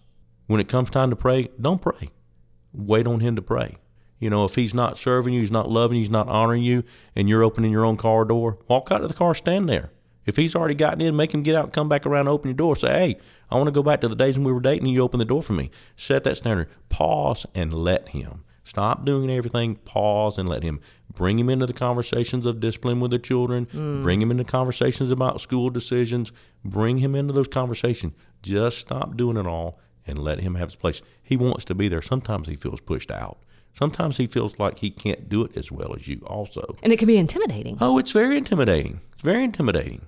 [0.48, 2.10] When it comes time to pray, don't pray.
[2.74, 3.78] Wait on him to pray.
[4.20, 6.84] You know, if he's not serving you, he's not loving you, he's not honoring you,
[7.16, 9.92] and you're opening your own car door, walk out of the car, stand there.
[10.26, 12.50] If he's already gotten in, make him get out and come back around and open
[12.50, 12.76] your door.
[12.76, 13.18] Say, hey,
[13.50, 15.22] I want to go back to the days when we were dating and you opened
[15.22, 15.72] the door for me.
[15.96, 16.70] Set that standard.
[16.90, 18.44] Pause and let him.
[18.64, 19.76] Stop doing everything.
[19.76, 20.82] Pause and let him
[21.14, 23.66] bring him into the conversations of discipline with the children.
[23.68, 24.04] Mm.
[24.04, 26.32] Bring him into conversations about school decisions.
[26.66, 28.14] Bring him into those conversations.
[28.42, 31.02] Just stop doing it all and let him have his place.
[31.24, 32.02] He wants to be there.
[32.02, 33.40] Sometimes he feels pushed out.
[33.74, 36.76] Sometimes he feels like he can't do it as well as you, also.
[36.82, 37.78] And it can be intimidating.
[37.80, 39.02] Oh, it's very intimidating.
[39.14, 40.06] It's very intimidating,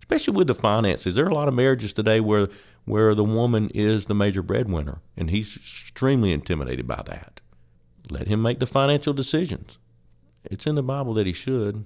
[0.00, 1.16] especially with the finances.
[1.16, 2.48] There are a lot of marriages today where
[2.88, 7.40] where the woman is the major breadwinner, and he's extremely intimidated by that.
[8.10, 9.78] Let him make the financial decisions.
[10.44, 11.84] It's in the Bible that he should.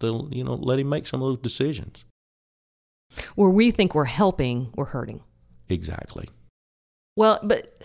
[0.00, 2.04] So, you know, let him make some of those decisions.
[3.34, 5.22] Where we think we're helping, we're hurting.
[5.68, 6.28] Exactly.
[7.16, 7.82] Well, but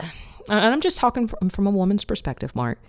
[0.49, 2.79] I'm just talking from, from a woman's perspective, Mark.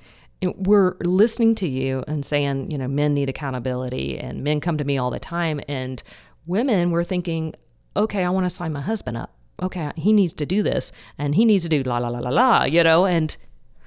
[0.42, 4.84] We're listening to you and saying, you know, men need accountability and men come to
[4.84, 5.60] me all the time.
[5.68, 6.02] And
[6.44, 7.54] women, we're thinking,
[7.96, 9.34] okay, I want to sign my husband up.
[9.62, 12.30] Okay, he needs to do this and he needs to do la la la la
[12.30, 13.36] la, you know, and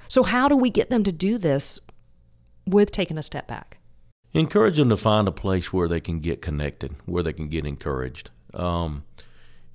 [0.08, 1.78] so, how do we get them to do this
[2.66, 3.76] with taking a step back?
[4.32, 7.66] Encourage them to find a place where they can get connected, where they can get
[7.66, 8.30] encouraged.
[8.54, 9.04] Um,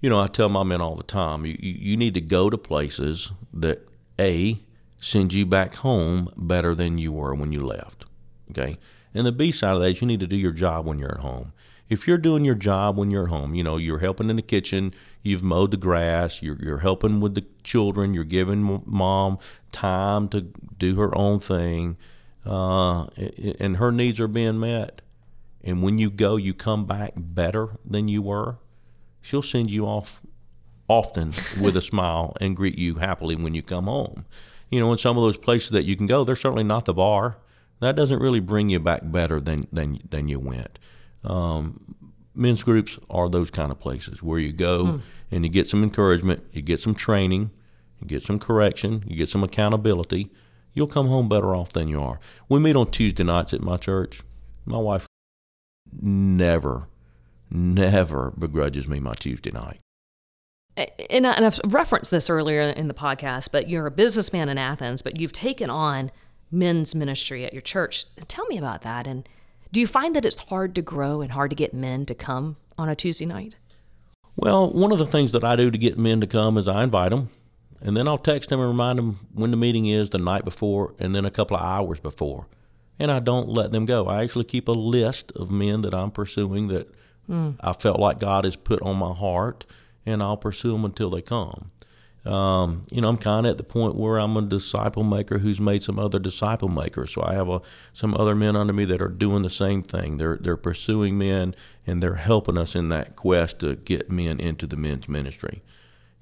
[0.01, 2.57] you know, I tell my men all the time you, you need to go to
[2.57, 3.87] places that,
[4.19, 4.59] A,
[4.99, 8.05] send you back home better than you were when you left.
[8.51, 8.77] Okay?
[9.13, 11.13] And the B side of that is you need to do your job when you're
[11.13, 11.53] at home
[11.89, 14.41] if you're doing your job when you're at home, you know, you're helping in the
[14.41, 19.39] kitchen, you've mowed the grass, you're, you're helping with the children, you're giving mom
[19.71, 20.41] time to
[20.77, 21.97] do her own thing,
[22.45, 23.05] uh,
[23.59, 25.01] and her needs are being met.
[25.63, 28.57] And when you go, you come back better than you were.
[29.21, 30.21] She'll send you off
[30.89, 34.25] often with a smile and greet you happily when you come home.
[34.69, 36.93] You know, in some of those places that you can go, they're certainly not the
[36.93, 37.37] bar.
[37.79, 40.79] That doesn't really bring you back better than than than you went.
[41.23, 44.97] Um, men's groups are those kind of places where you go hmm.
[45.31, 47.51] and you get some encouragement, you get some training,
[48.01, 50.31] you get some correction, you get some accountability.
[50.73, 52.19] You'll come home better off than you are.
[52.49, 54.21] We meet on Tuesday nights at my church.
[54.65, 55.05] My wife
[56.01, 56.87] never,
[57.51, 59.79] never begrudges me my Tuesday night.
[60.75, 64.57] and, I, and I've referenced this earlier in the podcast, but you're a businessman in
[64.57, 66.11] Athens, but you've taken on
[66.51, 68.05] men's ministry at your church.
[68.27, 69.05] Tell me about that.
[69.05, 69.27] And
[69.73, 72.57] do you find that it's hard to grow and hard to get men to come
[72.77, 73.55] on a Tuesday night?
[74.35, 76.83] Well, one of the things that I do to get men to come is I
[76.83, 77.29] invite them,
[77.81, 80.93] and then I'll text them and remind them when the meeting is the night before
[80.99, 82.45] and then a couple of hours before.
[82.99, 84.05] And I don't let them go.
[84.05, 86.93] I actually keep a list of men that I'm pursuing that
[87.25, 87.51] hmm.
[87.59, 89.65] I felt like God has put on my heart,
[90.05, 91.71] and I'll pursue them until they come.
[92.25, 95.59] Um, you know, I'm kind of at the point where I'm a disciple maker who's
[95.59, 97.11] made some other disciple makers.
[97.11, 100.17] So I have a, some other men under me that are doing the same thing.
[100.17, 101.53] They're they're pursuing men
[101.85, 105.63] and they're helping us in that quest to get men into the men's ministry.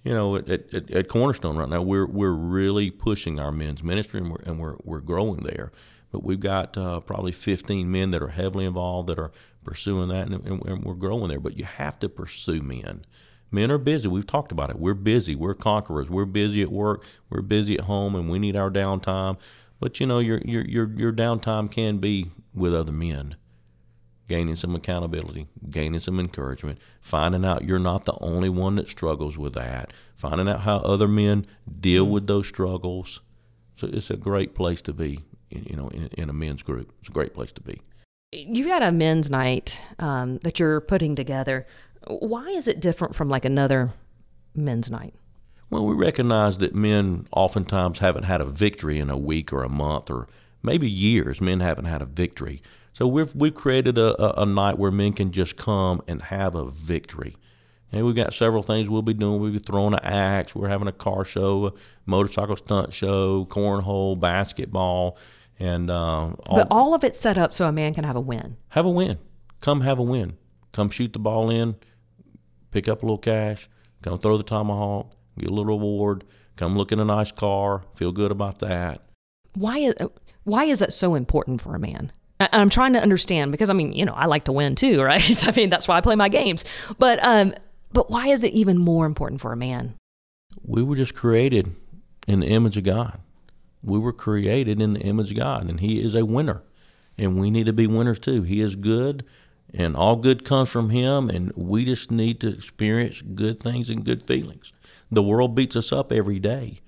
[0.03, 4.21] You know, at, at, at Cornerstone right now, we're we're really pushing our men's ministry
[4.21, 5.71] and we're and we're we're growing there.
[6.11, 9.31] But we've got uh, probably 15 men that are heavily involved that are
[9.63, 11.39] pursuing that, and, and, and we're growing there.
[11.39, 13.05] But you have to pursue men.
[13.51, 14.07] Men are busy.
[14.07, 14.79] We've talked about it.
[14.79, 15.35] We're busy.
[15.35, 16.09] We're conquerors.
[16.09, 17.03] We're busy at work.
[17.29, 19.37] We're busy at home, and we need our downtime.
[19.79, 23.35] But you know, your your your your downtime can be with other men,
[24.29, 29.37] gaining some accountability, gaining some encouragement, finding out you're not the only one that struggles
[29.37, 31.45] with that, finding out how other men
[31.79, 33.19] deal with those struggles.
[33.75, 35.19] So it's a great place to be.
[35.49, 37.81] You know, in, in a men's group, it's a great place to be.
[38.31, 41.67] You've got a men's night um, that you're putting together.
[42.07, 43.91] Why is it different from like another
[44.55, 45.13] men's night?
[45.69, 49.69] Well, we recognize that men oftentimes haven't had a victory in a week or a
[49.69, 50.27] month or
[50.63, 51.39] maybe years.
[51.39, 52.61] Men haven't had a victory.
[52.93, 56.55] So we've, we've created a, a, a night where men can just come and have
[56.55, 57.37] a victory.
[57.93, 59.39] And we've got several things we'll be doing.
[59.39, 60.55] We'll be throwing an axe.
[60.55, 61.73] We're having a car show, a
[62.05, 65.17] motorcycle stunt show, cornhole, basketball,
[65.59, 68.21] and uh, all, But all of it's set up so a man can have a
[68.21, 68.57] win.
[68.69, 69.19] have a win.
[69.61, 70.37] Come have a win.
[70.71, 71.75] Come shoot the ball in,
[72.71, 73.69] pick up a little cash,
[74.01, 76.23] come throw the tomahawk, get a little reward,
[76.55, 79.01] come look in a nice car, feel good about that.
[79.55, 79.95] Why is
[80.43, 82.11] why is that so important for a man?
[82.39, 85.47] I'm trying to understand because I mean, you know, I like to win too, right?
[85.47, 86.65] I mean, that's why I play my games.
[86.97, 87.53] But um,
[87.93, 89.95] but why is it even more important for a man?
[90.63, 91.75] We were just created
[92.27, 93.19] in the image of God.
[93.83, 96.63] We were created in the image of God, and He is a winner.
[97.17, 98.43] And we need to be winners too.
[98.43, 99.25] He is good,
[99.73, 104.03] and all good comes from Him, and we just need to experience good things and
[104.03, 104.73] good feelings.
[105.11, 106.79] The world beats us up every day,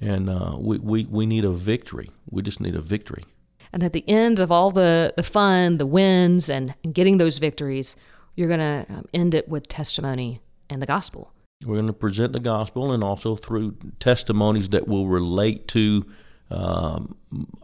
[0.00, 2.10] and uh, we, we, we need a victory.
[2.30, 3.24] We just need a victory.
[3.72, 7.38] And at the end of all the the fun, the wins, and, and getting those
[7.38, 7.96] victories,
[8.34, 11.32] you're gonna um, end it with testimony and the gospel.
[11.64, 16.04] We're going to present the gospel and also through testimonies that will relate to.
[16.50, 17.16] Um,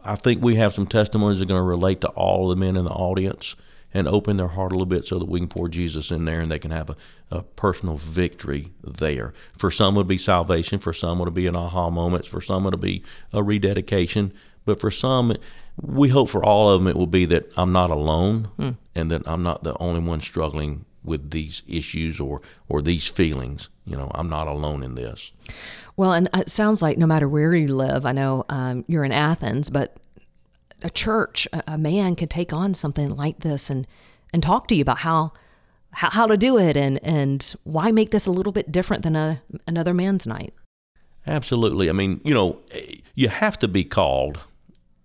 [0.03, 2.65] I think we have some testimonies that are going to relate to all of the
[2.65, 3.55] men in the audience
[3.93, 6.41] and open their heart a little bit so that we can pour Jesus in there
[6.41, 6.95] and they can have a,
[7.29, 9.33] a personal victory there.
[9.57, 10.79] For some, it would be salvation.
[10.79, 12.25] For some, it would be an aha moment.
[12.25, 14.33] For some, it'll be a rededication.
[14.65, 15.35] But for some,
[15.81, 18.49] we hope for all of them it will be that I'm not alone
[18.95, 23.69] and that I'm not the only one struggling with these issues or or these feelings.
[23.85, 25.31] You know, I'm not alone in this.
[25.97, 29.11] Well, and it sounds like no matter where you live, I know um, you're in
[29.11, 29.97] Athens, but
[30.83, 33.87] a church, a, a man can take on something like this and
[34.31, 35.31] and talk to you about how
[35.91, 39.15] how, how to do it and and why make this a little bit different than
[39.15, 40.53] a another man's night.
[41.25, 41.89] Absolutely.
[41.89, 44.39] I mean, you know, eh, you have to be called.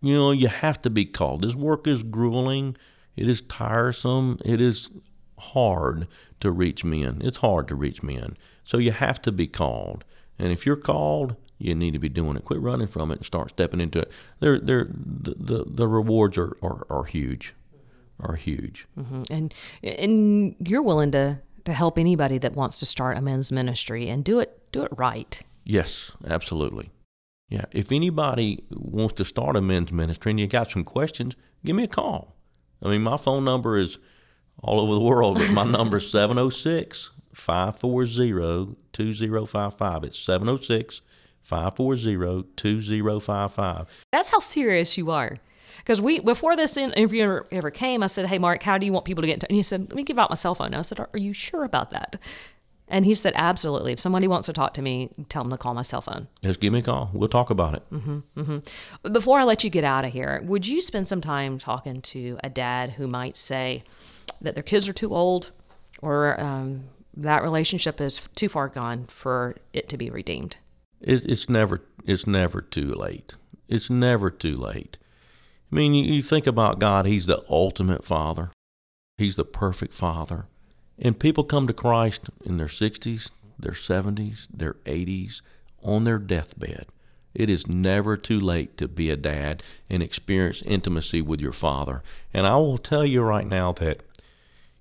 [0.00, 1.42] You know, you have to be called.
[1.42, 2.76] This work is grueling.
[3.16, 4.38] It is tiresome.
[4.44, 4.90] It is
[5.38, 6.06] hard
[6.40, 7.20] to reach men.
[7.24, 8.36] It's hard to reach men.
[8.64, 10.04] So you have to be called.
[10.38, 12.44] And if you're called, you need to be doing it.
[12.44, 14.10] Quit running from it and start stepping into it.
[14.40, 17.54] They're, they're, the, the, the rewards are, are, are huge.
[18.20, 18.86] Are huge.
[18.98, 19.30] Mhm.
[19.30, 24.08] And and you're willing to to help anybody that wants to start a men's ministry
[24.08, 25.40] and do it do it right.
[25.64, 26.90] Yes, absolutely.
[27.48, 27.66] Yeah.
[27.70, 31.84] If anybody wants to start a men's ministry and you got some questions, give me
[31.84, 32.34] a call.
[32.82, 33.98] I mean, my phone number is
[34.62, 40.04] all over the world, but my number is 706 540 2055.
[40.04, 41.02] It's 706
[41.48, 43.86] 540 2055.
[44.12, 45.36] That's how serious you are.
[45.78, 49.06] Because we before this interview ever, came, I said, "Hey, Mark, how do you want
[49.06, 49.50] people to get?" in touch?
[49.50, 51.32] And he said, "Let me give out my cell phone." And I said, "Are you
[51.32, 52.16] sure about that?"
[52.88, 53.92] And he said, "Absolutely.
[53.92, 56.60] If somebody wants to talk to me, tell them to call my cell phone." Just
[56.60, 57.10] give me a call.
[57.14, 57.82] We'll talk about it.
[59.12, 62.38] Before I let you get out of here, would you spend some time talking to
[62.44, 63.84] a dad who might say
[64.42, 65.52] that their kids are too old,
[66.02, 66.84] or um,
[67.16, 70.56] that relationship is too far gone for it to be redeemed.
[71.00, 73.34] It's, it's never it's never too late.
[73.68, 74.98] It's never too late.
[75.70, 78.50] I mean, you, you think about God; He's the ultimate Father.
[79.16, 80.46] He's the perfect Father.
[80.98, 85.42] And people come to Christ in their 60s, their 70s, their 80s,
[85.82, 86.86] on their deathbed.
[87.34, 92.02] It is never too late to be a dad and experience intimacy with your father.
[92.34, 94.02] And I will tell you right now that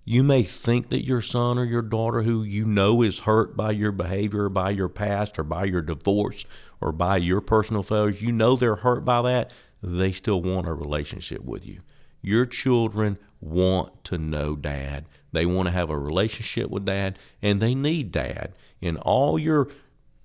[0.10, 3.72] you may think that your son or your daughter, who you know is hurt by
[3.72, 6.46] your behavior, or by your past, or by your divorce,
[6.80, 9.52] or by your personal failures, you know they're hurt by that,
[9.84, 11.82] they still want a relationship with you.
[12.22, 15.08] Your children want to know dad.
[15.34, 18.54] They want to have a relationship with dad, and they need dad.
[18.80, 19.68] In all your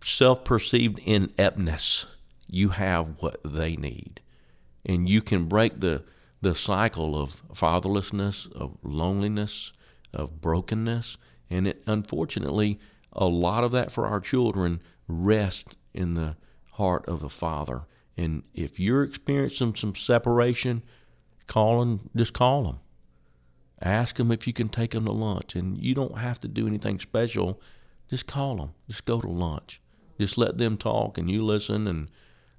[0.05, 2.07] self perceived ineptness,
[2.47, 4.21] you have what they need.
[4.87, 6.05] And you can break the,
[6.43, 9.73] the cycle of fatherlessness, of loneliness,
[10.13, 11.17] of brokenness.
[11.49, 12.79] And it, unfortunately,
[13.13, 16.37] a lot of that for our children rests in the
[16.73, 17.83] heart of the father.
[18.17, 20.83] And if you're experiencing some separation,
[21.47, 22.81] call them, just call them.
[23.81, 25.55] Ask them if you can take them to lunch.
[25.55, 27.61] And you don't have to do anything special.
[28.11, 28.75] Just call them.
[28.89, 29.81] Just go to lunch.
[30.21, 32.11] Just let them talk and you listen and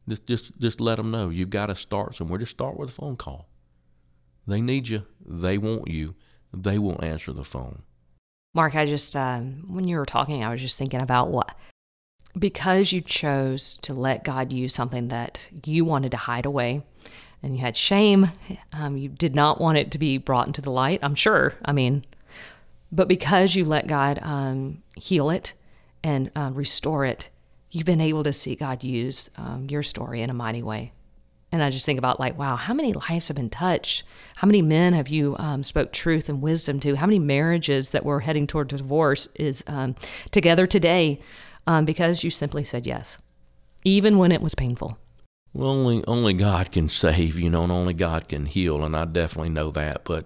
[0.10, 2.40] just just just let them know you've got to start somewhere.
[2.40, 3.48] Just start with a phone call.
[4.48, 5.04] They need you.
[5.26, 6.16] They want you.
[6.54, 7.84] They will answer the phone.
[8.54, 11.56] Mark, I just um, when you were talking, I was just thinking about what
[12.38, 16.82] because you chose to let God use something that you wanted to hide away
[17.42, 18.32] and you had shame.
[18.72, 21.54] Um, you did not want it to be brought into the light, I'm sure.
[21.66, 22.06] I mean,
[22.92, 25.54] but because you let God um, heal it
[26.04, 27.30] and uh, restore it,
[27.70, 30.94] you've been able to see God use um, your story in a mighty way.
[31.54, 34.02] And I just think about like, wow, how many lives have been touched?
[34.38, 36.96] How many men have you um, spoke truth and wisdom to?
[36.96, 39.96] How many marriages that were heading toward divorce is um,
[40.32, 41.22] together today
[41.68, 43.20] um, because you simply said yes,
[43.84, 44.98] even when it was painful.
[45.54, 49.06] Well, only only God can save, you know, and only God can heal, and I
[49.06, 50.06] definitely know that.
[50.06, 50.26] But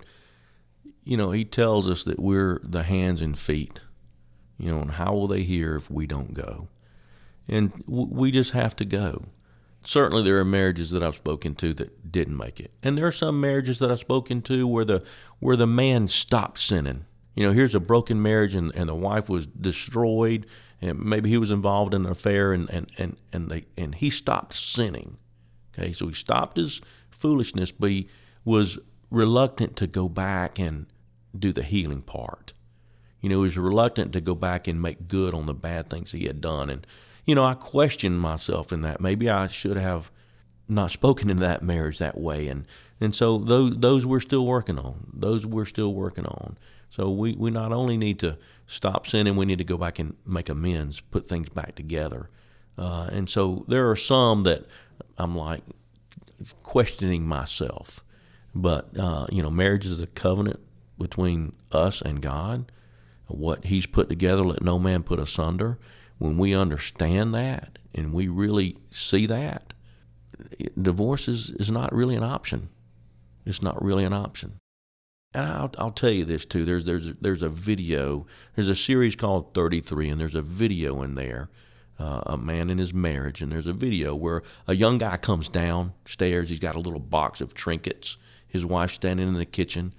[1.04, 3.82] you know, He tells us that we're the hands and feet,
[4.58, 6.70] you know, and how will they hear if we don't go?
[7.50, 9.26] And we just have to go.
[9.88, 13.12] Certainly, there are marriages that I've spoken to that didn't make it, and there are
[13.12, 15.04] some marriages that I've spoken to where the
[15.40, 17.06] where the man stopped sinning.
[17.36, 20.48] You know, here's a broken marriage, and, and the wife was destroyed
[20.82, 24.10] and maybe he was involved in an affair and and and and they and he
[24.10, 25.18] stopped sinning.
[25.74, 28.08] Okay, so he stopped his foolishness, but he
[28.46, 30.88] was reluctant to go back and
[31.38, 32.54] do the healing part.
[33.22, 36.12] You know, he was reluctant to go back and make good on the bad things
[36.12, 36.70] he had done.
[36.70, 36.86] And,
[37.28, 39.02] you know, I questioned myself in that.
[39.02, 40.10] Maybe I should have
[40.68, 42.48] not spoken in that marriage that way.
[42.48, 42.66] And,
[43.00, 45.12] and so those, those we're still working on.
[45.14, 46.58] Those we're still working on.
[46.90, 50.16] So we, we not only need to stop sinning, we need to go back and
[50.26, 52.30] make amends, put things back together.
[52.78, 54.66] Uh, and so there are some that
[55.18, 55.64] I'm like
[56.64, 58.04] questioning myself.
[58.56, 60.62] But, uh, you know, marriage is a covenant
[60.98, 62.72] between us and God.
[63.28, 65.78] What He's put together, let no man put asunder.
[66.18, 69.74] When we understand that and we really see that,
[70.80, 72.70] divorce is, is not really an option.
[73.46, 74.60] It's not really an option.
[75.34, 76.66] And I'll, I'll tell you this too.
[76.66, 78.26] There's there's there's a video.
[78.56, 81.50] There's a series called 33, and there's a video in there.
[82.00, 85.50] Uh, a man in his marriage, and there's a video where a young guy comes
[85.50, 86.50] downstairs.
[86.50, 88.18] He's got a little box of trinkets.
[88.48, 89.96] His wife's standing in the kitchen,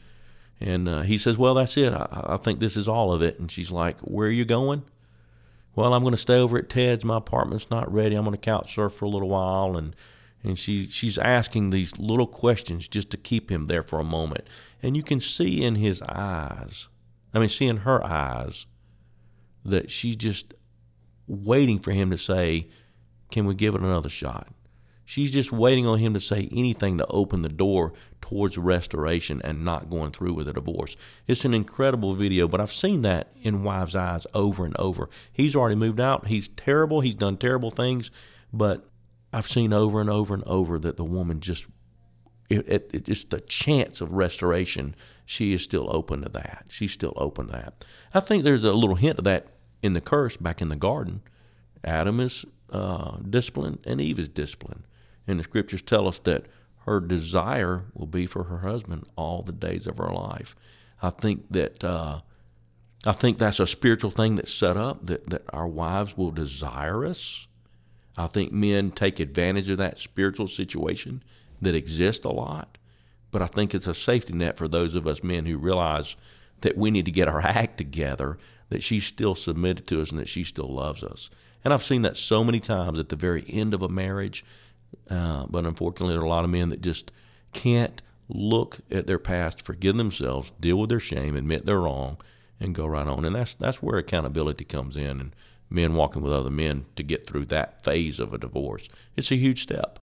[0.61, 1.93] and uh, he says, "Well, that's it.
[1.93, 4.85] I, I think this is all of it." And she's like, "Where are you going?"
[5.79, 7.05] Well, I'm going to stay over at Ted's.
[7.05, 8.17] My apartment's not ready.
[8.17, 9.95] I'm going to couch surf for a little while, and
[10.43, 14.49] and she she's asking these little questions just to keep him there for a moment.
[14.83, 16.89] And you can see in his eyes,
[17.33, 18.67] I mean, see in her eyes,
[19.65, 20.53] that she's just
[21.29, 22.67] waiting for him to say,
[23.31, 24.49] Can we give it another shot?
[25.09, 29.65] She's just waiting on him to say anything to open the door towards restoration and
[29.65, 30.97] not going through with a divorce.
[31.27, 35.09] It's an incredible video, but I've seen that in wives' eyes over and over.
[35.33, 36.27] He's already moved out.
[36.27, 37.01] He's terrible.
[37.01, 38.11] He's done terrible things,
[38.53, 38.87] but
[39.33, 41.65] I've seen over and over and over that the woman just
[42.51, 44.95] it, it, it, just the chance of restoration,
[45.25, 46.67] she is still open to that.
[46.69, 47.87] She's still open to that.
[48.13, 49.47] I think there's a little hint of that
[49.83, 51.23] in the curse back in the garden.
[51.83, 54.83] Adam is uh, disciplined and Eve is disciplined.
[55.29, 56.47] And the scriptures tell us that
[56.87, 60.57] her desire will be for her husband all the days of her life.
[61.03, 62.21] I think that uh,
[63.05, 67.07] I think that's a spiritual thing that's set up that, that our wives will desire
[67.07, 67.47] us.
[68.17, 71.23] I think men take advantage of that spiritual situation
[71.61, 72.79] that exists a lot.
[73.31, 76.17] But I think it's a safety net for those of us men who realize
[76.63, 78.39] that we need to get our act together,
[78.71, 81.31] that she's still submitted to us and that she still loves us.
[81.65, 84.45] And I've seen that so many times at the very end of a marriage.
[85.11, 87.11] Uh, but unfortunately, there are a lot of men that just
[87.53, 92.19] can't look at their past, forgive themselves, deal with their shame, admit they're wrong,
[92.61, 93.25] and go right on.
[93.25, 95.37] And that's that's where accountability comes in, and
[95.71, 98.89] men walking with other men to get through that phase of a divorce.
[99.17, 99.99] It's a huge step.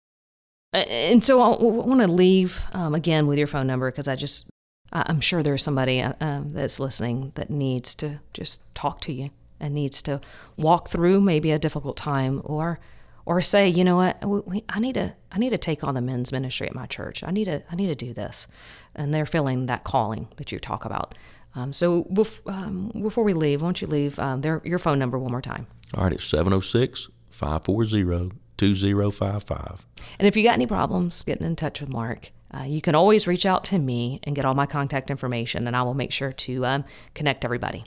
[0.73, 4.49] And so I want to leave um, again with your phone number because I just
[4.93, 9.31] I'm sure there's somebody uh, um, that's listening that needs to just talk to you
[9.59, 10.21] and needs to
[10.57, 12.81] walk through maybe a difficult time or
[13.27, 16.01] or say, you know what, we, I need to I need to take on the
[16.01, 17.23] men's ministry at my church.
[17.23, 18.47] I need to I need to do this,
[18.95, 21.15] and they're feeling that calling that you talk about.
[21.55, 24.99] Um, so bef- um, before we leave, why don't you leave um, their, your phone
[24.99, 25.67] number one more time?
[25.95, 29.87] All right, it's 706 540 2055.
[30.19, 33.27] And if you got any problems getting in touch with Mark, uh, you can always
[33.27, 36.33] reach out to me and get all my contact information, and I will make sure
[36.33, 37.85] to um, connect everybody.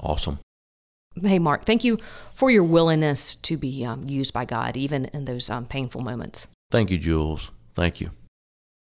[0.00, 0.40] Awesome.
[1.20, 1.98] Hey, Mark, thank you
[2.32, 6.48] for your willingness to be um, used by God, even in those um, painful moments.
[6.70, 7.50] Thank you, Jules.
[7.74, 8.10] Thank you.